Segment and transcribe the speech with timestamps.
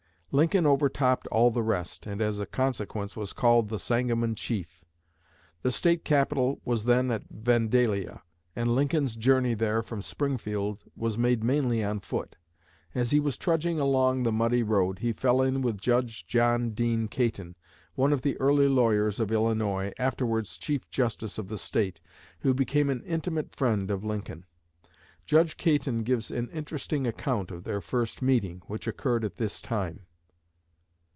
[0.33, 4.85] Lincoln overtopped all the rest, and as a consequence was called "the Sangamon Chief."
[5.61, 8.21] The State capital was then at Vandalia;
[8.55, 12.37] and Lincoln's journey there from Springfield was made mainly on foot.
[12.95, 17.09] As he was trudging along the muddy road, he fell in with Judge John Dean
[17.09, 17.57] Caton,
[17.95, 21.99] one of the early lawyers of Illinois, afterwards Chief Justice of the State,
[22.39, 24.45] who became an intimate friend of Lincoln.
[25.25, 30.05] Judge Caton gives an interesting account of their first meeting, which occurred at this time.